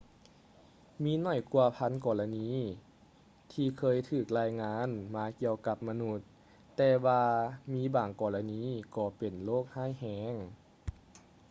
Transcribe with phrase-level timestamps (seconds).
[1.03, 2.49] ມີຫນ້ອຍກວ່າພັນກໍລະນີ
[3.51, 6.19] ທີ່ເຄີຍຖືກລາຍງານມາກ່ຽວກັບມະນຸດ
[6.75, 7.23] ແຕ່ວ່າ
[7.73, 8.63] ມີບາງກໍລະນີ
[8.95, 10.33] ກໍເປັນໂຣກຮ້າຍແຮງ